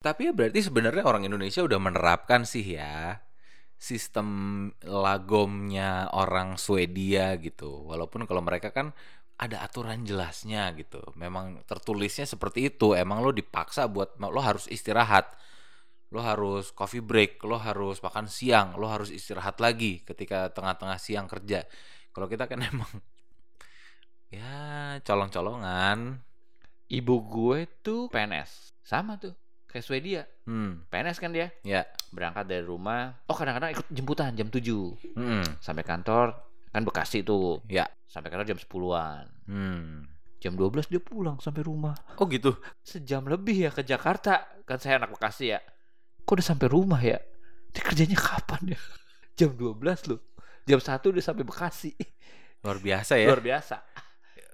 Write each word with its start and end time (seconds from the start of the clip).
Tapi 0.00 0.20
ya 0.28 0.32
berarti 0.32 0.64
sebenarnya 0.64 1.04
orang 1.04 1.28
Indonesia 1.28 1.60
udah 1.60 1.76
menerapkan 1.76 2.48
sih 2.48 2.64
ya 2.64 3.20
sistem 3.76 4.28
lagomnya 4.80 6.08
orang 6.16 6.56
Swedia 6.56 7.36
gitu. 7.36 7.84
Walaupun 7.84 8.24
kalau 8.24 8.40
mereka 8.40 8.72
kan 8.72 8.96
ada 9.36 9.60
aturan 9.60 10.00
jelasnya 10.08 10.72
gitu. 10.72 11.04
Memang 11.20 11.60
tertulisnya 11.68 12.24
seperti 12.24 12.72
itu. 12.72 12.96
Emang 12.96 13.20
lo 13.20 13.28
dipaksa 13.28 13.92
buat 13.92 14.16
lo 14.16 14.40
harus 14.40 14.64
istirahat. 14.72 15.36
Lo 16.08 16.24
harus 16.24 16.72
coffee 16.72 17.04
break, 17.04 17.44
lo 17.44 17.60
harus 17.60 18.00
makan 18.00 18.24
siang, 18.24 18.80
lo 18.80 18.88
harus 18.88 19.12
istirahat 19.12 19.60
lagi 19.60 20.00
ketika 20.08 20.48
tengah-tengah 20.48 20.96
siang 20.96 21.28
kerja. 21.28 21.68
Kalau 22.16 22.24
kita 22.24 22.48
kan 22.48 22.64
emang 22.72 22.92
ya 24.32 24.96
colong-colongan. 25.04 26.24
Ibu 26.88 27.14
gue 27.28 27.58
tuh 27.84 28.08
PNS. 28.08 28.72
Sama 28.80 29.20
tuh 29.20 29.49
kayak 29.70 29.86
Swedia. 29.86 30.22
Hmm, 30.44 30.82
PNS 30.90 31.16
kan 31.16 31.30
dia. 31.30 31.54
ya. 31.62 31.86
Berangkat 32.10 32.44
dari 32.44 32.66
rumah. 32.66 33.14
Oh 33.24 33.34
kadang-kadang 33.34 33.70
ikut 33.70 33.86
jemputan 33.88 34.34
jam 34.34 34.50
7. 34.50 35.14
Hmm, 35.14 35.46
Sampai 35.62 35.86
kantor. 35.86 36.34
Kan 36.70 36.82
Bekasi 36.82 37.22
tuh. 37.22 37.62
ya. 37.66 37.86
Sampai 38.04 38.28
kantor 38.28 38.46
jam 38.46 38.58
10-an. 38.58 39.24
Hmm. 39.46 40.10
Jam 40.40 40.56
12 40.56 40.88
dia 40.88 40.98
pulang 40.98 41.38
sampai 41.38 41.62
rumah. 41.62 41.94
Oh 42.18 42.26
gitu. 42.26 42.56
Sejam 42.82 43.22
lebih 43.24 43.66
ya 43.66 43.70
ke 43.70 43.80
Jakarta. 43.80 44.42
Kan 44.66 44.82
saya 44.82 44.98
anak 44.98 45.14
Bekasi 45.14 45.54
ya. 45.54 45.60
Kok 46.26 46.34
udah 46.34 46.46
sampai 46.46 46.66
rumah 46.66 46.98
ya? 46.98 47.22
Dia 47.70 47.82
kerjanya 47.82 48.18
kapan 48.18 48.74
ya? 48.74 48.78
Jam 49.38 49.54
12 49.54 49.78
loh. 50.10 50.20
Jam 50.66 50.78
1 50.82 50.98
udah 51.06 51.22
sampai 51.22 51.44
Bekasi. 51.46 51.94
Luar 52.60 52.76
biasa 52.76 53.16
ya. 53.16 53.28
Luar 53.30 53.40
biasa. 53.40 53.76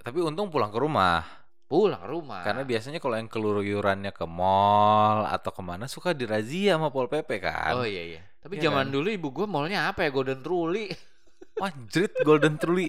Tapi 0.05 0.19
untung 0.23 0.53
pulang 0.53 0.71
ke 0.71 0.79
rumah. 0.79 1.25
Pulang 1.67 2.03
rumah. 2.07 2.47
Karena 2.47 2.63
biasanya 2.63 3.03
kalau 3.03 3.19
yang 3.19 3.27
keluyurannya 3.27 4.15
ke 4.15 4.23
mall 4.25 5.27
atau 5.27 5.51
ke 5.51 5.59
mana 5.61 5.87
suka 5.87 6.15
dirazia 6.15 6.79
sama 6.79 6.95
Pol 6.95 7.11
PP 7.11 7.43
kan. 7.43 7.75
Oh 7.75 7.83
iya 7.83 8.03
iya. 8.07 8.23
Tapi 8.39 8.57
Iya 8.57 8.71
zaman 8.71 8.87
kan? 8.87 8.95
dulu 8.95 9.09
ibu 9.11 9.29
gue 9.35 9.47
mallnya 9.51 9.91
apa 9.91 10.07
ya? 10.07 10.15
Golden 10.15 10.39
Truly. 10.41 10.87
Wah, 11.61 11.73
jrit 11.91 12.15
Golden 12.23 12.55
Truly. 12.55 12.87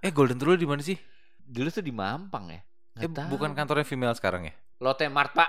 Eh, 0.00 0.12
Golden 0.12 0.36
Truly 0.36 0.60
di 0.60 0.68
mana 0.68 0.84
sih? 0.84 1.00
Dulu 1.40 1.72
tuh 1.72 1.80
di 1.80 1.88
Mampang 1.90 2.52
ya. 2.52 2.60
Eh, 3.00 3.08
Nggak 3.08 3.10
tahu. 3.16 3.28
bukan 3.32 3.50
kantornya 3.56 3.86
female 3.88 4.12
sekarang 4.12 4.44
ya? 4.44 4.54
Lotte 4.84 5.08
Mart 5.08 5.32
pak. 5.32 5.48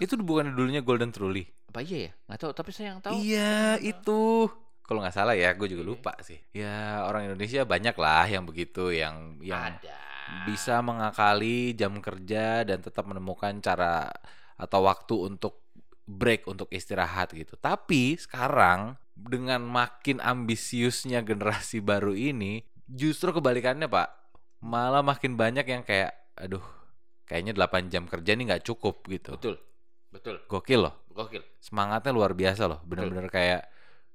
Itu 0.00 0.16
bukan 0.16 0.48
dulunya 0.52 0.80
Golden 0.80 1.12
Truly. 1.12 1.44
Apa 1.68 1.84
iya 1.84 2.08
ya? 2.08 2.12
Nggak 2.28 2.38
tahu. 2.40 2.50
Tapi 2.56 2.70
saya 2.72 2.86
yang 2.92 3.00
tahu. 3.04 3.12
Iya, 3.20 3.76
itu. 3.80 4.48
Kalau 4.80 5.02
nggak 5.02 5.12
salah 5.12 5.34
ya, 5.34 5.50
gue 5.52 5.66
juga 5.66 5.82
Iya. 5.82 5.90
lupa 5.92 6.12
sih. 6.22 6.38
Ya, 6.54 7.02
orang 7.04 7.26
Indonesia 7.26 7.66
banyak 7.66 7.96
lah 7.98 8.24
yang 8.24 8.46
begitu, 8.46 8.88
yang 8.88 9.36
yang 9.42 9.76
Ada. 9.76 9.98
Bisa 10.46 10.82
mengakali 10.82 11.74
jam 11.78 11.98
kerja 12.02 12.66
dan 12.66 12.82
tetap 12.82 13.06
menemukan 13.06 13.58
cara 13.62 14.10
atau 14.56 14.80
waktu 14.86 15.14
untuk 15.32 15.66
break 16.06 16.46
untuk 16.46 16.70
istirahat 16.70 17.34
gitu. 17.34 17.58
Tapi 17.58 18.14
sekarang 18.16 18.94
dengan 19.16 19.64
makin 19.64 20.22
ambisiusnya 20.22 21.24
generasi 21.24 21.82
baru 21.82 22.12
ini, 22.12 22.62
justru 22.86 23.34
kebalikannya 23.34 23.90
Pak. 23.90 24.08
Malah 24.62 25.02
makin 25.02 25.34
banyak 25.34 25.66
yang 25.66 25.82
kayak, 25.82 26.36
aduh, 26.38 26.62
kayaknya 27.26 27.52
8 27.56 27.92
jam 27.92 28.04
kerja 28.06 28.32
nih 28.36 28.44
nggak 28.54 28.64
cukup 28.64 29.04
gitu. 29.10 29.34
Betul. 29.36 29.56
Betul. 30.06 30.40
Gokil 30.48 30.80
loh, 30.80 30.94
Gokil. 31.12 31.44
semangatnya 31.60 32.14
luar 32.14 32.32
biasa 32.32 32.64
loh. 32.64 32.80
Bener-bener 32.88 33.28
kayak, 33.28 33.68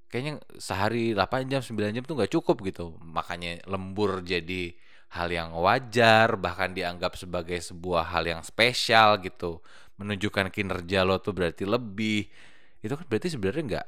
kayaknya 0.10 0.42
sehari 0.58 1.14
8 1.14 1.46
jam, 1.46 1.62
9 1.62 1.94
jam 1.94 2.04
tuh 2.08 2.16
nggak 2.18 2.32
cukup 2.32 2.58
gitu. 2.66 2.98
Makanya 3.06 3.62
lembur 3.70 4.26
jadi 4.26 4.74
hal 5.12 5.28
yang 5.28 5.52
wajar, 5.60 6.40
bahkan 6.40 6.72
dianggap 6.72 7.20
sebagai 7.20 7.60
sebuah 7.60 8.16
hal 8.16 8.24
yang 8.28 8.42
spesial 8.42 9.20
gitu. 9.20 9.60
Menunjukkan 10.00 10.50
kinerja 10.50 11.04
lo 11.04 11.20
tuh 11.20 11.36
berarti 11.36 11.68
lebih. 11.68 12.32
Itu 12.80 12.96
kan 12.96 13.06
berarti 13.06 13.28
sebenarnya 13.28 13.64
nggak 13.68 13.88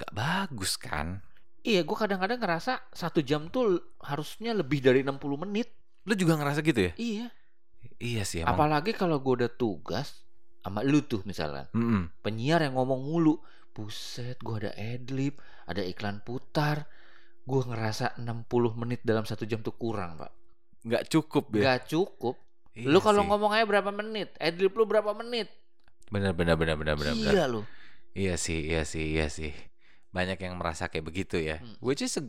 nggak 0.00 0.12
bagus 0.12 0.76
kan? 0.76 1.24
Iya, 1.60 1.84
gue 1.84 1.96
kadang-kadang 1.96 2.40
ngerasa 2.40 2.88
satu 2.88 3.20
jam 3.20 3.52
tuh 3.52 3.96
harusnya 4.00 4.56
lebih 4.56 4.80
dari 4.80 5.04
60 5.04 5.44
menit. 5.44 5.68
Lo 6.08 6.16
juga 6.16 6.40
ngerasa 6.40 6.64
gitu 6.64 6.88
ya? 6.88 6.92
Iya. 6.96 7.26
Iya 8.00 8.22
sih 8.24 8.40
emang. 8.44 8.56
Apalagi 8.56 8.96
kalau 8.96 9.20
gue 9.20 9.44
udah 9.44 9.52
tugas 9.52 10.24
sama 10.64 10.80
lu 10.80 11.04
tuh 11.04 11.20
misalkan. 11.28 11.68
Mm-mm. 11.76 12.12
Penyiar 12.24 12.64
yang 12.64 12.76
ngomong 12.76 13.04
mulu. 13.04 13.40
Buset, 13.70 14.40
gue 14.42 14.66
ada 14.66 14.72
adlib, 14.74 15.38
ada 15.68 15.84
iklan 15.84 16.20
putar. 16.26 16.90
Gue 17.44 17.62
ngerasa 17.66 18.20
60 18.20 18.80
menit 18.80 19.00
dalam 19.02 19.24
satu 19.24 19.44
jam 19.48 19.60
tuh 19.64 19.74
kurang, 19.74 20.20
Pak. 20.20 20.32
Nggak 20.86 21.04
cukup 21.12 21.44
ya? 21.56 21.76
Gak 21.76 21.92
cukup. 21.92 22.36
Iya 22.70 22.86
lu 22.86 22.98
kalau 23.02 23.26
ngomong 23.26 23.50
aja 23.52 23.66
berapa 23.66 23.90
menit? 23.90 24.32
Adlib 24.38 24.72
lu 24.78 24.86
berapa 24.86 25.10
menit? 25.12 25.50
bener 26.10 26.34
bener 26.34 26.58
bener 26.58 26.74
bener 26.74 26.94
bener. 26.98 27.14
bener. 27.14 27.32
Gila 27.32 27.46
lu. 27.46 27.62
Iya 28.10 28.34
sih, 28.34 28.66
iya 28.66 28.82
sih, 28.82 29.14
iya 29.14 29.30
sih. 29.30 29.54
Banyak 30.10 30.42
yang 30.42 30.58
merasa 30.58 30.90
kayak 30.90 31.06
begitu 31.06 31.38
ya. 31.38 31.62
Hmm. 31.62 31.78
Which 31.78 32.02
is 32.02 32.18
a, 32.18 32.26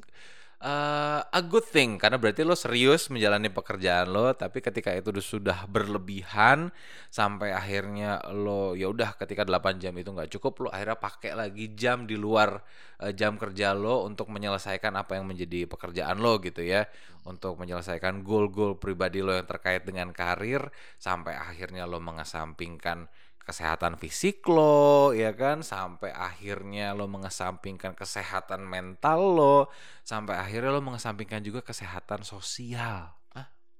uh, 0.61 1.25
a 1.25 1.41
good 1.41 1.65
thing 1.65 1.97
karena 1.97 2.21
berarti 2.21 2.45
lo 2.45 2.53
serius 2.53 3.09
menjalani 3.09 3.49
pekerjaan 3.49 4.13
lo, 4.13 4.29
tapi 4.37 4.61
ketika 4.61 4.93
itu 4.93 5.09
udah 5.09 5.25
sudah 5.25 5.59
berlebihan 5.65 6.69
sampai 7.09 7.49
akhirnya 7.57 8.21
lo 8.29 8.77
ya 8.77 8.93
udah 8.93 9.17
ketika 9.17 9.41
8 9.41 9.81
jam 9.81 9.97
itu 9.97 10.13
nggak 10.13 10.29
cukup, 10.37 10.53
lo 10.61 10.69
akhirnya 10.69 11.01
pakai 11.01 11.31
lagi 11.33 11.73
jam 11.73 12.05
di 12.05 12.13
luar 12.13 12.61
uh, 13.01 13.11
jam 13.11 13.35
kerja 13.35 13.73
lo 13.73 14.05
untuk 14.05 14.29
menyelesaikan 14.29 14.93
apa 14.95 15.17
yang 15.17 15.25
menjadi 15.25 15.65
pekerjaan 15.65 16.21
lo 16.21 16.37
gitu 16.39 16.61
ya. 16.61 16.85
Untuk 17.25 17.57
menyelesaikan 17.57 18.21
goal-goal 18.21 18.77
pribadi 18.77 19.21
lo 19.21 19.33
yang 19.33 19.45
terkait 19.45 19.81
dengan 19.85 20.09
karir 20.13 20.69
sampai 20.97 21.33
akhirnya 21.37 21.85
lo 21.85 21.97
mengesampingkan 21.99 23.09
kesehatan 23.41 23.97
fisik 23.97 24.45
lo 24.45 25.17
ya 25.17 25.33
kan 25.33 25.65
sampai 25.65 26.13
akhirnya 26.13 26.93
lo 26.93 27.09
mengesampingkan 27.09 27.97
kesehatan 27.97 28.61
mental 28.61 29.17
lo 29.33 29.57
sampai 30.05 30.37
akhirnya 30.37 30.69
lo 30.69 30.81
mengesampingkan 30.85 31.41
juga 31.41 31.65
kesehatan 31.65 32.21
sosial 32.21 33.09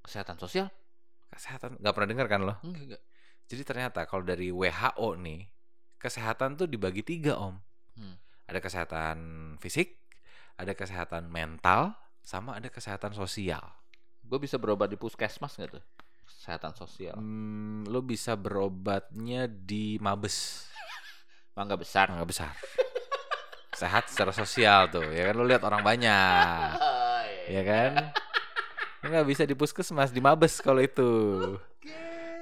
Kesehatan 0.02 0.42
sosial? 0.42 0.68
kesehatan 1.30 1.78
nggak 1.78 1.94
pernah 1.94 2.10
dengar 2.10 2.26
kan 2.28 2.42
lo 2.42 2.58
Enggak, 2.66 2.84
enggak. 2.90 3.02
jadi 3.48 3.62
ternyata 3.64 4.00
kalau 4.10 4.26
dari 4.26 4.50
WHO 4.50 5.08
nih 5.22 5.46
kesehatan 6.02 6.58
tuh 6.58 6.66
dibagi 6.66 7.06
tiga 7.06 7.38
om 7.38 7.56
Hmm. 7.94 8.18
Ada 8.51 8.59
kesehatan 8.59 9.17
fisik 9.63 9.95
ada 10.59 10.75
kesehatan 10.75 11.31
mental 11.31 11.95
sama 12.22 12.59
ada 12.59 12.69
kesehatan 12.69 13.16
sosial. 13.16 13.63
Gue 14.22 14.38
bisa 14.38 14.62
berobat 14.62 14.91
di 14.91 15.00
puskesmas 15.00 15.57
gak 15.57 15.79
tuh? 15.79 15.84
Kesehatan 16.28 16.73
sosial. 16.78 17.16
hmm, 17.17 17.89
lo 17.89 18.03
bisa 18.06 18.38
berobatnya 18.38 19.50
di 19.50 19.97
mabes. 19.97 20.67
Mangga 21.57 21.75
besar. 21.75 22.07
nggak 22.13 22.29
besar. 22.29 22.53
Sehat 23.75 24.07
secara 24.07 24.31
sosial 24.31 24.88
tuh 24.94 25.03
ya 25.09 25.31
kan? 25.31 25.33
Lo 25.35 25.44
lihat 25.47 25.63
orang 25.66 25.81
banyak. 25.81 26.72
Ya 27.50 27.63
kan? 27.66 28.13
Lo 29.01 29.06
nggak 29.09 29.28
bisa 29.28 29.44
di 29.50 29.57
puskesmas 29.57 30.13
di 30.13 30.22
mabes 30.22 30.62
kalau 30.62 30.79
itu 30.79 31.09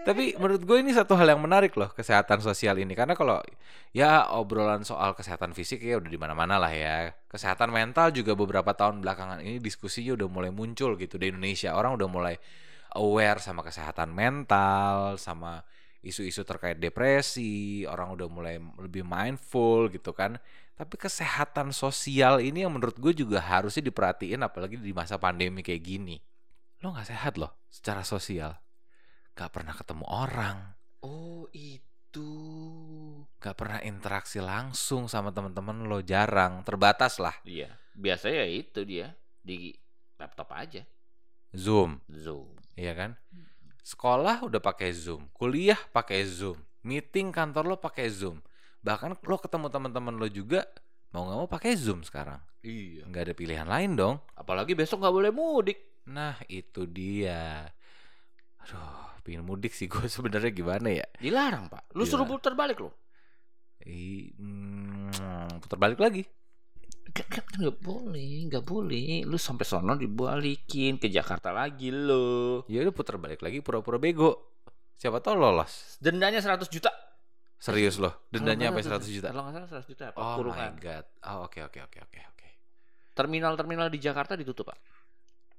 tapi 0.07 0.31
menurut 0.39 0.63
gue 0.63 0.77
ini 0.79 0.95
satu 0.95 1.13
hal 1.19 1.35
yang 1.35 1.41
menarik 1.43 1.75
loh 1.75 1.91
kesehatan 1.91 2.39
sosial 2.39 2.79
ini. 2.79 2.95
Karena 2.95 3.19
kalau 3.19 3.43
ya 3.91 4.31
obrolan 4.31 4.87
soal 4.87 5.11
kesehatan 5.11 5.51
fisik 5.51 5.83
ya 5.83 5.99
udah 5.99 6.07
di 6.07 6.15
mana-mana 6.15 6.55
lah 6.55 6.71
ya. 6.71 7.11
Kesehatan 7.27 7.67
mental 7.69 8.15
juga 8.15 8.31
beberapa 8.33 8.71
tahun 8.71 9.03
belakangan 9.03 9.43
ini 9.43 9.59
diskusinya 9.59 10.15
udah 10.15 10.27
mulai 10.31 10.51
muncul 10.55 10.95
gitu 10.95 11.19
di 11.19 11.29
Indonesia. 11.29 11.75
Orang 11.75 11.99
udah 11.99 12.07
mulai 12.07 12.35
aware 12.95 13.43
sama 13.43 13.59
kesehatan 13.61 14.15
mental 14.15 15.19
sama 15.19 15.67
isu-isu 15.99 16.47
terkait 16.47 16.79
depresi. 16.79 17.83
Orang 17.83 18.15
udah 18.15 18.27
mulai 18.31 18.55
lebih 18.79 19.03
mindful 19.03 19.91
gitu 19.91 20.15
kan. 20.15 20.39
Tapi 20.79 20.95
kesehatan 20.95 21.75
sosial 21.75 22.39
ini 22.39 22.63
yang 22.63 22.71
menurut 22.71 22.95
gue 22.95 23.11
juga 23.11 23.43
harusnya 23.43 23.83
diperhatiin 23.83 24.47
apalagi 24.47 24.79
di 24.79 24.95
masa 24.95 25.19
pandemi 25.19 25.59
kayak 25.59 25.83
gini. 25.83 26.15
Lo 26.79 26.95
nggak 26.95 27.11
sehat 27.11 27.35
loh 27.35 27.51
secara 27.67 28.07
sosial 28.07 28.55
nggak 29.33 29.51
pernah 29.51 29.73
ketemu 29.73 30.05
orang 30.05 30.57
Oh 30.99 31.47
itu. 31.51 32.31
nggak 33.37 33.55
pernah 33.55 33.79
interaksi 33.81 34.37
langsung 34.37 35.05
sama 35.05 35.29
teman-teman 35.29 35.85
lo 35.85 36.01
jarang 36.01 36.61
terbatas 36.61 37.17
lah 37.17 37.35
Iya. 37.41 37.71
Biasanya 37.93 38.43
ya 38.43 38.47
itu 38.49 38.79
dia 38.83 39.07
di 39.39 39.71
laptop 40.15 40.51
aja. 40.51 40.83
zoom 41.49 41.97
Zoom. 42.05 42.53
iya 42.73 42.93
kan 42.93 43.17
sekolah 43.81 44.45
udah 44.45 44.59
pakai 44.59 44.93
zoom 44.93 45.25
kuliah 45.31 45.79
pakai 45.89 46.21
zoom 46.21 46.59
meeting 46.81 47.33
kantor 47.33 47.65
lo 47.65 47.75
pakai 47.75 48.05
zoom 48.05 48.37
bahkan 48.79 49.17
lo 49.17 49.35
ketemu 49.35 49.65
teman-teman 49.67 50.13
lo 50.13 50.29
juga 50.29 50.61
mau 51.09 51.25
nggak 51.25 51.37
mau 51.37 51.49
pakai 51.49 51.73
zoom 51.73 52.05
sekarang 52.05 52.37
Iya. 52.61 53.07
nggak 53.07 53.23
ada 53.23 53.33
pilihan 53.33 53.65
lain 53.65 53.97
dong 53.97 54.15
Apalagi 54.35 54.77
besok 54.77 55.01
nggak 55.01 55.15
boleh 55.15 55.31
mudik. 55.31 55.79
nah 56.05 56.37
itu 56.45 56.85
dia 56.85 57.65
aduh 58.59 59.08
pingin 59.29 59.45
mudik 59.45 59.69
sih 59.69 59.85
gue 59.85 60.09
sebenarnya 60.09 60.49
gimana 60.49 60.89
ya 60.89 61.05
Dilarang 61.21 61.69
pak. 61.69 61.93
Lu 61.93 62.01
Dilarang. 62.01 62.09
suruh 62.09 62.25
putar 62.25 62.57
balik 62.57 62.81
lo. 62.81 62.89
Ih, 63.85 64.33
mm, 64.33 65.61
putar 65.61 65.77
balik 65.77 66.01
lagi 66.01 66.25
Kan 67.09 67.25
kan 67.25 67.45
nggak 67.57 67.77
boleh, 67.81 68.49
nggak 68.49 68.65
boleh. 68.65 69.25
Lu 69.25 69.37
sampai 69.37 69.65
sono 69.65 69.93
dibalikin 69.93 70.97
ke 70.97 71.09
Jakarta 71.09 71.49
lagi 71.49 71.89
lo. 71.89 72.65
ya 72.65 72.81
udah 72.81 72.93
putar 72.93 73.17
balik 73.17 73.41
lagi 73.41 73.61
pura-pura 73.61 73.97
bego 73.97 74.57
siapa 74.93 75.17
tahu 75.17 75.37
lolos 75.37 75.97
Dendanya 75.97 76.41
100 76.41 76.65
juta. 76.69 76.89
Serius 77.59 77.99
loh, 77.99 78.23
dendanya 78.31 78.71
sampai 78.71 78.83
nggak 78.87 79.03
100 79.03 79.15
juta. 79.19 79.27
Kalau 79.35 79.43
nggak 79.43 79.67
salah 79.67 79.83
100 79.83 79.91
juta, 79.91 80.05
Pak. 80.15 80.21
Oh 80.23 80.33
kurungan. 80.39 80.71
my 80.71 80.79
god. 80.79 81.05
Oh 81.27 81.37
oke 81.43 81.59
oke 81.67 81.79
oke 81.91 81.97
oke 82.07 82.19
oke. 82.23 82.47
Terminal-terminal 83.11 83.91
di 83.91 83.99
Jakarta 83.99 84.39
ditutup, 84.39 84.71
Pak. 84.71 84.79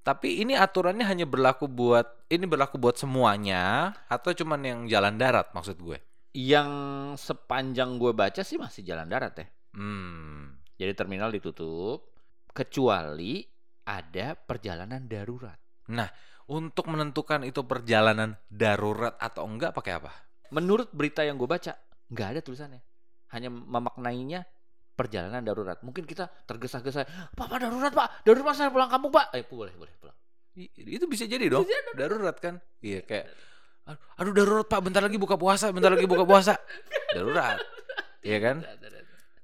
Tapi 0.01 0.41
ini 0.41 0.57
aturannya 0.57 1.05
hanya 1.05 1.29
berlaku 1.29 1.69
buat 1.69 2.25
ini 2.33 2.49
berlaku 2.49 2.81
buat 2.81 2.97
semuanya 2.97 3.93
atau 4.09 4.33
cuman 4.33 4.61
yang 4.65 4.81
jalan 4.89 5.21
darat 5.21 5.53
maksud 5.53 5.77
gue? 5.77 6.01
Yang 6.33 6.71
sepanjang 7.21 8.01
gue 8.01 8.13
baca 8.17 8.41
sih 8.41 8.57
masih 8.57 8.81
jalan 8.87 9.11
darat 9.11 9.35
ya. 9.37 9.47
Hmm. 9.77 10.57
Jadi 10.81 10.93
terminal 10.97 11.29
ditutup 11.29 12.17
kecuali 12.51 13.45
ada 13.85 14.33
perjalanan 14.39 15.05
darurat. 15.05 15.59
Untuk 16.51 16.91
menentukan 16.91 17.47
itu 17.47 17.63
perjalanan 17.63 18.35
darurat 18.51 19.15
atau 19.21 19.47
enggak 19.47 19.71
pakai 19.71 20.03
apa? 20.03 20.11
Menurut 20.51 20.91
berita 20.91 21.23
yang 21.23 21.39
gue 21.39 21.47
baca, 21.47 21.79
nggak 22.11 22.29
ada 22.35 22.41
tulisannya. 22.43 22.83
Hanya 23.31 23.55
memaknainya 23.55 24.43
perjalanan 25.01 25.41
darurat. 25.41 25.81
Mungkin 25.81 26.05
kita 26.05 26.29
tergesa-gesa, 26.45 27.09
Pak, 27.33 27.47
Pak, 27.49 27.59
darurat, 27.65 27.93
Pak. 27.97 28.09
Darurat, 28.29 28.45
Pak, 28.53 28.55
saya 28.61 28.69
pulang 28.69 28.93
kampung, 28.93 29.09
Pak. 29.09 29.33
Eh, 29.33 29.49
boleh, 29.49 29.73
boleh, 29.73 29.95
pulang. 29.97 30.17
Itu 30.77 31.09
bisa 31.09 31.25
jadi 31.25 31.49
dong. 31.49 31.65
Darurat 31.97 32.37
kan? 32.37 32.61
Iya 32.85 33.01
kayak 33.09 33.33
"Aduh, 33.89 33.99
aduh 34.21 34.33
darurat 34.37 34.67
Pak, 34.69 34.81
bentar 34.85 35.03
lagi 35.03 35.17
buka 35.17 35.41
puasa, 35.41 35.73
bentar 35.73 35.91
lagi 35.91 36.05
buka 36.05 36.23
puasa. 36.29 36.55
Darurat. 37.17 37.59
Iya 38.21 38.39
kan? 38.39 38.57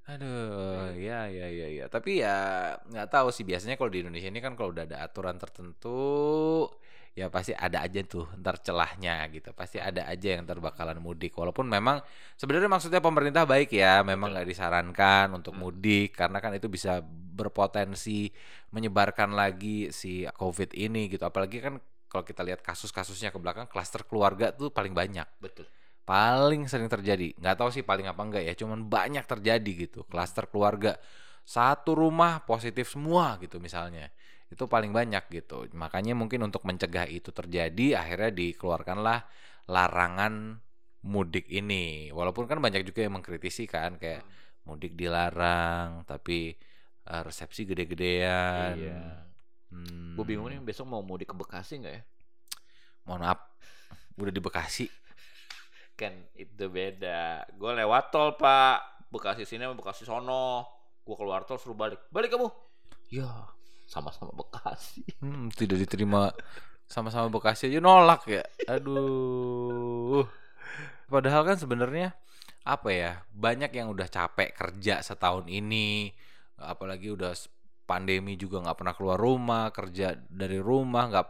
Aduh, 0.06 0.94
ya 0.94 1.26
ya 1.26 1.50
ya 1.50 1.66
ya. 1.72 1.84
Tapi 1.90 2.22
ya 2.22 2.36
nggak 2.78 3.08
tahu 3.10 3.34
sih 3.34 3.42
biasanya 3.42 3.74
kalau 3.74 3.90
di 3.90 4.06
Indonesia 4.06 4.30
ini 4.30 4.38
kan 4.38 4.54
kalau 4.54 4.70
udah 4.70 4.86
ada 4.86 5.02
aturan 5.02 5.34
tertentu 5.40 6.68
ya 7.16 7.26
pasti 7.32 7.56
ada 7.56 7.80
aja 7.80 8.00
tuh 8.04 8.28
ntar 8.40 8.60
celahnya 8.60 9.24
gitu. 9.32 9.50
Pasti 9.56 9.80
ada 9.80 10.04
aja 10.12 10.36
yang 10.36 10.44
ntar 10.44 10.60
bakalan 10.60 11.00
mudik. 11.00 11.32
Walaupun 11.40 11.64
memang 11.66 12.04
sebenarnya 12.36 12.68
maksudnya 12.68 13.00
pemerintah 13.00 13.48
baik 13.48 13.72
ya, 13.72 14.04
memang 14.04 14.36
nggak 14.36 14.48
disarankan 14.52 15.26
untuk 15.32 15.56
Hmm. 15.56 15.64
mudik 15.64 16.12
karena 16.12 16.38
kan 16.44 16.52
itu 16.52 16.68
bisa 16.68 17.00
berpotensi 17.36 18.28
menyebarkan 18.72 19.32
lagi 19.32 19.88
si 19.92 20.28
COVID 20.28 20.76
ini 20.76 21.08
gitu. 21.12 21.24
Apalagi 21.24 21.58
kan 21.64 21.74
kalau 22.06 22.24
kita 22.24 22.44
lihat 22.46 22.60
kasus-kasusnya 22.62 23.34
ke 23.34 23.38
belakang, 23.40 23.66
klaster 23.68 24.04
keluarga 24.06 24.52
tuh 24.54 24.68
paling 24.70 24.92
banyak 24.94 25.26
Betul. 25.42 25.66
paling 26.06 26.70
sering 26.70 26.86
terjadi 26.86 27.34
nggak 27.34 27.56
tahu 27.58 27.70
sih 27.74 27.82
paling 27.82 28.06
apa 28.06 28.22
enggak 28.22 28.44
ya 28.46 28.54
cuman 28.54 28.86
banyak 28.86 29.26
terjadi 29.26 29.70
gitu 29.88 30.06
klaster 30.06 30.46
keluarga 30.46 30.94
satu 31.42 31.98
rumah 31.98 32.46
positif 32.46 32.94
semua 32.94 33.34
gitu 33.42 33.58
misalnya 33.58 34.06
itu 34.46 34.64
paling 34.70 34.94
banyak 34.94 35.26
gitu 35.32 35.66
makanya 35.74 36.14
mungkin 36.14 36.46
untuk 36.46 36.62
mencegah 36.62 37.06
itu 37.10 37.34
terjadi 37.34 37.98
akhirnya 37.98 38.30
dikeluarkanlah 38.30 39.26
larangan 39.66 40.62
mudik 41.02 41.46
ini 41.50 42.10
walaupun 42.14 42.46
kan 42.46 42.58
banyak 42.62 42.82
juga 42.86 43.06
yang 43.06 43.18
mengkritisi 43.18 43.66
kan 43.66 43.98
kayak 43.98 44.22
mudik 44.66 44.94
dilarang 44.94 46.02
tapi 46.06 46.54
eh, 47.06 47.22
resepsi 47.26 47.66
gede-gedean 47.66 48.74
Iya. 48.78 49.02
Hmm, 49.66 50.14
Gue 50.14 50.24
bingung 50.24 50.46
nih 50.46 50.62
besok 50.62 50.86
mau 50.86 51.02
mudik 51.02 51.30
ke 51.30 51.34
Bekasi 51.34 51.82
nggak 51.82 51.94
ya? 51.94 52.02
mohon 53.06 53.22
maaf 53.22 53.38
udah 54.18 54.32
di 54.34 54.42
Bekasi 54.42 54.86
Kan 55.96 56.12
itu 56.36 56.68
beda. 56.68 57.48
Gue 57.56 57.72
lewat 57.72 58.12
tol, 58.12 58.36
Pak. 58.36 59.08
Bekasi 59.08 59.48
sini 59.48 59.64
sama 59.64 59.72
Bekasi 59.80 60.04
sono. 60.04 60.68
Gue 61.00 61.16
keluar 61.16 61.48
tol 61.48 61.56
suruh 61.56 61.72
balik. 61.72 61.96
Balik 62.12 62.36
kamu. 62.36 62.48
Ya, 63.08 63.48
sama-sama 63.86 64.34
Bekasi. 64.34 65.06
Hmm, 65.22 65.48
tidak 65.54 65.80
diterima 65.86 66.34
sama-sama 66.86 67.30
Bekasi 67.30 67.70
aja 67.70 67.78
nolak 67.80 68.26
ya. 68.26 68.44
Aduh. 68.66 70.26
Padahal 71.06 71.46
kan 71.46 71.56
sebenarnya 71.56 72.14
apa 72.66 72.90
ya? 72.90 73.12
Banyak 73.30 73.70
yang 73.70 73.90
udah 73.94 74.10
capek 74.10 74.52
kerja 74.52 75.00
setahun 75.00 75.46
ini, 75.46 76.10
apalagi 76.58 77.14
udah 77.14 77.32
pandemi 77.86 78.34
juga 78.34 78.58
nggak 78.66 78.78
pernah 78.82 78.94
keluar 78.98 79.18
rumah, 79.18 79.70
kerja 79.70 80.18
dari 80.26 80.58
rumah, 80.58 81.06
nggak 81.06 81.28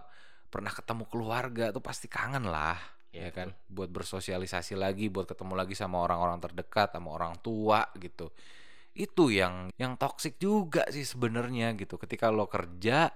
pernah 0.48 0.72
ketemu 0.72 1.04
keluarga, 1.12 1.68
tuh 1.68 1.84
pasti 1.84 2.08
kangen 2.08 2.48
lah, 2.48 2.80
ya 3.12 3.28
Iya, 3.28 3.30
kan? 3.32 3.48
Buat 3.68 3.92
bersosialisasi 3.92 4.76
lagi, 4.76 5.12
buat 5.12 5.28
ketemu 5.28 5.52
lagi 5.52 5.76
sama 5.76 6.00
orang-orang 6.00 6.40
terdekat, 6.40 6.96
sama 6.96 7.12
orang 7.12 7.36
tua 7.44 7.84
gitu. 8.00 8.32
Itu 8.96 9.28
yang 9.28 9.68
yang 9.76 10.00
toksik 10.00 10.40
juga 10.40 10.88
sih 10.88 11.04
sebenarnya 11.04 11.76
gitu. 11.76 12.00
Ketika 12.00 12.32
lo 12.32 12.48
kerja 12.48 13.12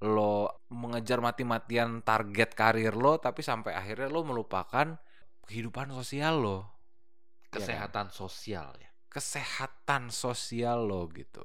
lo 0.00 0.64
mengejar 0.72 1.20
mati-matian 1.20 2.00
target 2.00 2.56
karir 2.56 2.96
lo 2.96 3.20
tapi 3.20 3.44
sampai 3.44 3.76
akhirnya 3.76 4.08
lo 4.08 4.24
melupakan 4.24 4.96
kehidupan 5.44 5.92
sosial 5.92 6.40
lo 6.40 6.58
Kesehatan 7.52 8.08
sosial 8.08 8.70
ya. 8.80 8.88
kesehatan 9.12 10.08
sosial 10.08 10.88
lo 10.88 11.04
gitu 11.12 11.44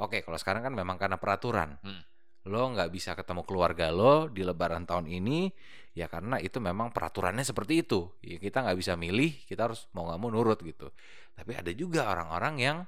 oke 0.00 0.24
kalau 0.24 0.38
sekarang 0.40 0.64
kan 0.64 0.72
memang 0.72 0.96
karena 0.96 1.20
peraturan 1.20 1.76
Hmm. 1.84 2.00
lo 2.48 2.62
nggak 2.72 2.88
bisa 2.88 3.12
ketemu 3.12 3.44
keluarga 3.44 3.92
lo 3.92 4.30
di 4.32 4.40
lebaran 4.40 4.88
tahun 4.88 5.10
ini 5.12 5.52
ya 5.92 6.08
karena 6.08 6.40
itu 6.40 6.64
memang 6.64 6.96
peraturannya 6.96 7.44
seperti 7.44 7.84
itu 7.84 8.08
ya 8.24 8.40
kita 8.40 8.64
nggak 8.64 8.78
bisa 8.80 8.96
milih 8.96 9.36
kita 9.44 9.68
harus 9.68 9.84
mau 9.92 10.08
nggak 10.08 10.16
mau 10.22 10.30
nurut 10.32 10.64
gitu 10.64 10.88
tapi 11.36 11.52
ada 11.60 11.68
juga 11.76 12.08
orang-orang 12.08 12.54
yang 12.56 12.78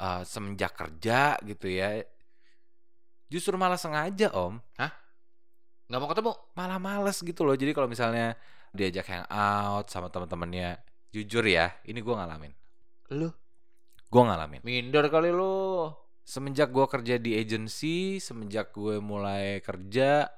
eh, 0.00 0.22
semenjak 0.24 0.72
kerja 0.72 1.36
gitu 1.44 1.68
ya 1.68 2.00
justru 3.28 3.54
malah 3.54 3.76
sengaja 3.76 4.32
om 4.32 4.56
Nggak 5.90 5.98
mau 5.98 6.10
ketemu. 6.14 6.32
malah 6.54 6.78
males 6.78 7.18
gitu 7.18 7.42
loh. 7.42 7.58
Jadi 7.58 7.74
kalau 7.74 7.90
misalnya 7.90 8.38
diajak 8.70 9.10
hangout 9.10 9.90
sama 9.90 10.06
teman-temannya, 10.06 10.78
jujur 11.10 11.42
ya, 11.42 11.74
ini 11.82 11.98
gua 11.98 12.22
ngalamin. 12.22 12.54
Lu 13.18 13.26
Gua 14.06 14.22
ngalamin. 14.30 14.62
minder 14.62 15.10
kali 15.10 15.34
lu. 15.34 15.90
Semenjak 16.22 16.70
gua 16.70 16.86
kerja 16.86 17.18
di 17.18 17.34
agency, 17.34 18.22
semenjak 18.22 18.70
gue 18.70 19.02
mulai 19.02 19.58
kerja, 19.66 20.30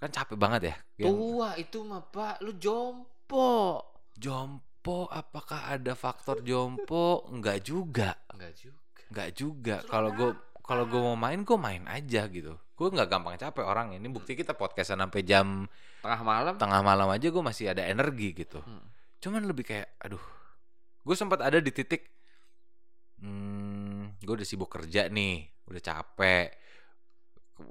kan 0.00 0.08
capek 0.08 0.40
banget 0.40 0.72
ya. 0.72 0.76
Yang 1.04 1.12
Tua 1.12 1.48
itu 1.60 1.78
mah, 1.84 2.00
Pak. 2.08 2.40
Lu 2.40 2.56
jompo. 2.56 3.84
jompo, 4.16 4.69
apakah 5.06 5.68
ada 5.68 5.92
faktor 5.92 6.40
jompo? 6.40 7.28
Enggak 7.28 7.60
juga, 7.62 8.16
Enggak 8.32 8.52
juga. 8.56 8.80
enggak 9.12 9.30
juga. 9.36 9.76
Kalau 9.84 10.10
gue 10.10 10.30
kalau 10.64 10.84
gue 10.86 11.00
mau 11.02 11.18
main, 11.18 11.42
gue 11.42 11.58
main 11.58 11.84
aja 11.84 12.24
gitu. 12.26 12.56
Gue 12.72 12.88
nggak 12.88 13.08
gampang 13.10 13.36
capek 13.36 13.66
orang. 13.66 13.92
Ini 13.92 14.08
bukti 14.08 14.32
kita 14.32 14.56
podcastan 14.56 14.98
sampai 14.98 15.20
jam 15.20 15.68
Tengah 16.00 16.20
malam. 16.24 16.54
tengah 16.56 16.80
malam 16.80 17.12
aja 17.12 17.28
gue 17.28 17.42
masih 17.44 17.76
ada 17.76 17.84
energi 17.84 18.32
gitu. 18.32 18.64
Hmm. 18.64 18.80
cuman 19.20 19.44
lebih 19.44 19.68
kayak 19.68 20.00
aduh 20.00 20.24
gue 21.04 21.12
sempat 21.12 21.44
ada 21.44 21.60
di 21.60 21.68
titik 21.68 22.08
hmm, 23.20 24.16
gue 24.24 24.32
udah 24.32 24.48
sibuk 24.48 24.72
kerja 24.72 25.12
nih 25.12 25.44
udah 25.68 25.82
capek 25.84 26.48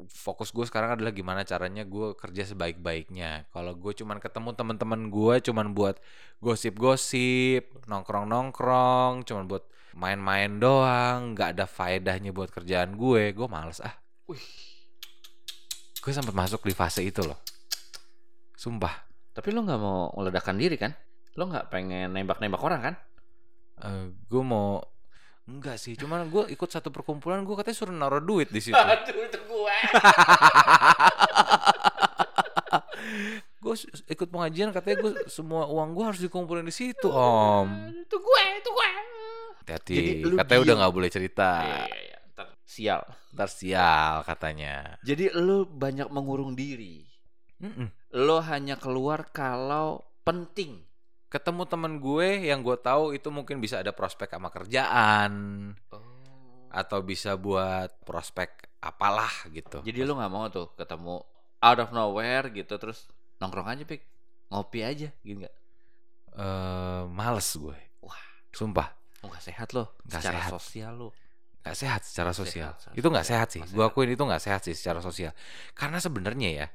fokus 0.07 0.55
gue 0.55 0.63
sekarang 0.63 0.95
adalah 0.95 1.11
gimana 1.11 1.43
caranya 1.43 1.83
gue 1.83 2.15
kerja 2.15 2.47
sebaik-baiknya 2.47 3.51
kalau 3.51 3.75
gue 3.75 3.91
cuman 3.91 4.23
ketemu 4.23 4.55
teman-teman 4.55 5.11
gue 5.11 5.35
cuman 5.43 5.75
buat 5.75 5.99
gosip-gosip 6.39 7.83
nongkrong-nongkrong 7.89 9.27
cuman 9.27 9.43
buat 9.49 9.67
main-main 9.97 10.61
doang 10.61 11.35
nggak 11.35 11.59
ada 11.59 11.65
faedahnya 11.65 12.31
buat 12.31 12.53
kerjaan 12.53 12.95
gue 12.95 13.33
gue 13.33 13.47
males 13.49 13.81
ah 13.83 13.97
Wih. 14.29 14.39
gue 15.99 16.11
sempat 16.13 16.31
masuk 16.31 16.63
di 16.63 16.75
fase 16.77 17.03
itu 17.03 17.25
loh 17.25 17.41
sumpah 18.59 19.09
Tapi 19.39 19.55
lu 19.55 19.63
nggak 19.63 19.79
mau 19.79 20.11
meledakan 20.19 20.59
diri 20.59 20.75
kan? 20.75 20.91
Lu 21.39 21.47
nggak 21.47 21.71
pengen 21.71 22.11
nembak-nembak 22.11 22.59
orang 22.59 22.81
kan? 22.83 22.95
gue 24.27 24.43
mau 24.43 24.83
enggak 25.49 25.75
sih 25.75 25.93
cuman 25.93 26.27
gue 26.27 26.45
ikut 26.47 26.67
satu 26.67 26.87
perkumpulan 26.87 27.41
gue 27.41 27.55
katanya 27.55 27.73
suruh 27.75 27.91
naruh 27.91 28.21
duit 28.21 28.47
di 28.47 28.61
situ 28.63 28.77
Aduh, 28.77 28.93
itu 29.19 29.39
gue. 29.41 29.75
gue 33.59 33.75
ikut 34.07 34.27
pengajian 34.29 34.69
katanya 34.69 34.97
gue 34.99 35.11
semua 35.27 35.65
uang 35.65 35.91
gue 35.91 36.05
harus 36.05 36.21
dikumpulin 36.21 36.63
di 36.63 36.71
situ 36.71 37.07
om 37.07 37.67
Itu 37.91 38.17
gue, 38.17 38.41
itu 38.55 38.69
gue. 38.69 38.89
hati-hati 39.59 39.97
katanya 40.35 40.61
udah 40.63 40.75
nggak 40.79 40.93
boleh 40.93 41.09
cerita 41.09 41.49
Iya, 41.59 41.77
iya, 41.85 41.99
iya. 42.05 42.17
Ntar 42.31 42.47
sial. 42.63 43.01
ntar 43.31 43.49
sial 43.49 44.15
katanya 44.23 44.95
Jadi 45.01 45.29
lu 45.35 45.65
banyak 45.65 46.07
mengurung 46.07 46.53
diri. 46.53 47.03
Mm-mm. 47.59 47.91
Lo 48.15 48.39
hanya 48.39 48.73
keluar 48.73 49.27
kalau 49.29 50.01
penting. 50.23 50.79
Ketemu 51.29 51.63
temen 51.65 51.93
gue 51.97 52.49
yang 52.49 52.59
gue 52.59 52.73
tahu 52.75 53.13
itu 53.13 53.29
mungkin 53.29 53.57
bisa 53.57 53.79
ada 53.79 53.93
prospek 53.93 54.29
sama 54.29 54.49
kerjaan 54.49 55.31
Oh. 55.89 56.01
atau 56.69 57.01
bisa 57.01 57.33
buat 57.33 57.89
prospek 58.03 58.69
apalah 58.79 59.29
gitu 59.49 59.81
Jadi 59.81 60.01
lu 60.01 60.13
nggak 60.13 60.31
mau 60.31 60.45
tuh 60.47 60.73
ketemu 60.73 61.21
out 61.59 61.79
of 61.79 61.89
nowhere 61.91 62.49
gitu 62.49 62.77
terus 62.77 63.05
nongkrong 63.37 63.67
aja 63.67 63.83
pik 63.83 64.01
ngopi 64.49 64.79
aja 64.81 65.09
gitu 65.21 65.37
nggak? 65.39 65.55
Eh, 66.31 67.03
males 67.09 67.49
gue 67.51 67.77
Wah. 68.01 68.21
sumpah 68.49 68.89
Oh, 69.19 69.27
nggak 69.27 69.43
sehat 69.43 69.75
lo 69.75 69.99
Nggak 70.07 70.21
secara 70.23 70.39
sehat. 70.39 70.51
sosial 70.55 70.93
lo. 70.95 71.09
nggak 71.59 71.75
sehat 71.75 72.01
secara 72.07 72.31
sosial. 72.31 72.71
Sehat, 72.71 72.81
sehat. 72.87 72.95
itu 72.95 73.07
nggak 73.11 73.27
sehat 73.27 73.47
sih. 73.51 73.61
Sehat. 73.67 73.83
akuin 73.83 74.09
itu 74.09 74.23
nggak 74.23 74.39
sehat 74.39 74.61
sih 74.63 74.71
secara 74.71 75.03
sosial. 75.03 75.35
Karena 75.75 75.99
sebenarnya 75.99 76.49
ya, 76.55 76.67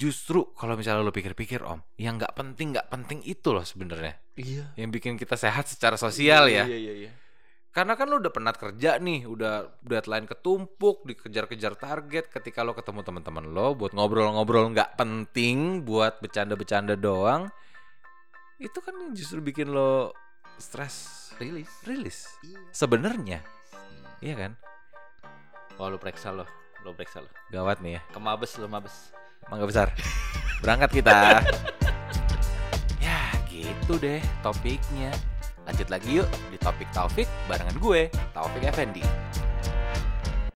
justru 0.00 0.56
kalau 0.56 0.80
misalnya 0.80 1.04
lo 1.04 1.12
pikir-pikir 1.12 1.60
om, 1.60 1.84
yang 2.00 2.16
nggak 2.16 2.32
penting 2.32 2.72
nggak 2.72 2.88
penting 2.88 3.20
itu 3.28 3.52
loh 3.52 3.60
sebenarnya. 3.60 4.16
Iya. 4.40 4.72
Yang 4.80 4.90
bikin 4.96 5.12
kita 5.20 5.36
sehat 5.36 5.68
secara 5.68 6.00
sosial 6.00 6.48
ya. 6.48 6.64
Iya 6.64 6.78
iya 6.80 6.94
iya. 7.04 7.12
Karena 7.70 7.94
kan 7.94 8.10
lo 8.10 8.18
udah 8.18 8.32
penat 8.34 8.58
kerja 8.58 8.98
nih, 8.98 9.30
udah 9.30 9.78
deadline 9.84 10.26
ketumpuk, 10.26 11.06
dikejar-kejar 11.06 11.78
target. 11.78 12.32
Ketika 12.32 12.66
lo 12.66 12.74
ketemu 12.74 13.04
teman-teman 13.06 13.44
lo 13.46 13.76
buat 13.78 13.92
ngobrol-ngobrol 13.94 14.72
nggak 14.74 14.96
penting, 14.98 15.84
buat 15.86 16.18
bercanda-bercanda 16.18 16.98
doang, 16.98 17.46
itu 18.58 18.74
kan 18.82 18.96
yang 18.96 19.12
justru 19.14 19.38
bikin 19.44 19.70
lo 19.70 20.16
stres 20.58 21.20
Rilis. 21.40 21.70
rilis. 21.88 22.18
Iya. 22.44 22.60
Sebenarnya, 22.74 23.40
iya 24.20 24.34
kan? 24.36 24.52
Wah 25.80 25.88
lu 25.88 25.96
periksa 25.96 26.28
lo. 26.34 26.44
Lo 26.84 26.92
periksa 26.92 27.24
lo. 27.24 27.30
Gawat 27.48 27.80
nih 27.80 27.96
ya. 27.96 28.00
Ke 28.12 28.20
mabes 28.20 28.60
lo 28.60 28.68
mabes. 28.68 29.14
Mangga 29.48 29.64
besar. 29.64 29.88
Berangkat 30.60 30.90
kita. 31.00 31.40
ya, 33.06 33.32
gitu 33.48 33.96
deh 33.96 34.20
topiknya. 34.44 35.14
Lanjut 35.64 35.88
lagi 35.88 36.20
yuk 36.20 36.28
di 36.50 36.58
topik 36.58 36.90
Taufik 36.90 37.30
barengan 37.46 37.78
gue, 37.78 38.10
Taufik 38.34 38.66
Effendi. 38.66 39.04